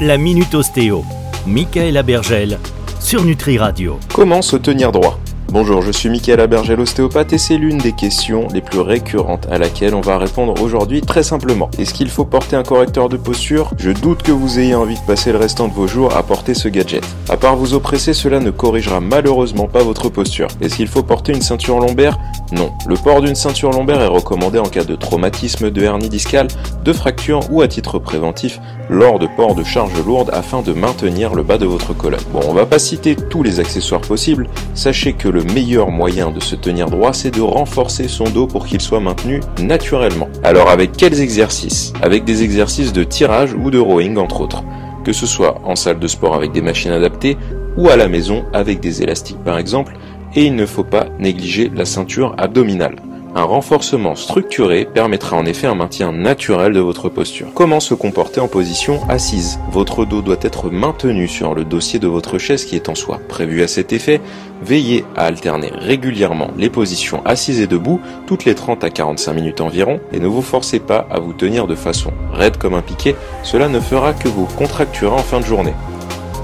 [0.00, 1.04] la Minute Ostéo.
[1.46, 2.58] Michael Bergel
[3.00, 3.98] sur Nutri Radio.
[4.14, 5.18] Comment se tenir droit?
[5.52, 9.58] Bonjour, je suis Michael Abergel, ostéopathe, et c'est l'une des questions les plus récurrentes à
[9.58, 11.68] laquelle on va répondre aujourd'hui très simplement.
[11.76, 13.72] Est-ce qu'il faut porter un correcteur de posture?
[13.76, 16.54] Je doute que vous ayez envie de passer le restant de vos jours à porter
[16.54, 17.04] ce gadget.
[17.28, 20.46] À part vous oppresser, cela ne corrigera malheureusement pas votre posture.
[20.60, 22.16] Est-ce qu'il faut porter une ceinture lombaire?
[22.52, 22.70] Non.
[22.86, 26.46] Le port d'une ceinture lombaire est recommandé en cas de traumatisme, de hernie discale,
[26.84, 31.34] de fracture ou à titre préventif lors de port de charges lourdes afin de maintenir
[31.34, 32.20] le bas de votre colonne.
[32.32, 34.48] Bon, on va pas citer tous les accessoires possibles.
[34.74, 38.46] Sachez que le le meilleur moyen de se tenir droit, c'est de renforcer son dos
[38.46, 40.28] pour qu'il soit maintenu naturellement.
[40.42, 41.94] Alors avec quels exercices?
[42.02, 44.62] Avec des exercices de tirage ou de rowing entre autres.
[45.02, 47.38] Que ce soit en salle de sport avec des machines adaptées
[47.78, 49.94] ou à la maison avec des élastiques par exemple,
[50.34, 52.96] et il ne faut pas négliger la ceinture abdominale.
[53.32, 57.46] Un renforcement structuré permettra en effet un maintien naturel de votre posture.
[57.54, 59.60] Comment se comporter en position assise?
[59.70, 63.20] Votre dos doit être maintenu sur le dossier de votre chaise qui est en soi
[63.28, 64.20] prévu à cet effet.
[64.62, 69.60] Veillez à alterner régulièrement les positions assises et debout toutes les 30 à 45 minutes
[69.60, 73.14] environ et ne vous forcez pas à vous tenir de façon raide comme un piquet,
[73.44, 75.74] cela ne fera que vous contracturer en fin de journée.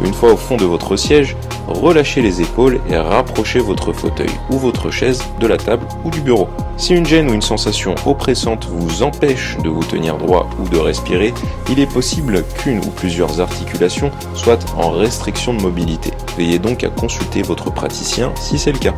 [0.04, 1.36] Une fois au fond de votre siège,
[1.66, 6.20] relâchez les épaules et rapprochez votre fauteuil ou votre chaise de la table ou du
[6.20, 6.48] bureau.
[6.76, 10.78] Si une gêne ou une sensation oppressante vous empêche de vous tenir droit ou de
[10.78, 11.32] respirer,
[11.70, 16.10] il est possible qu'une ou plusieurs articulations soient en restriction de mobilité.
[16.36, 18.94] Veillez donc à consulter votre praticien si c'est le cas.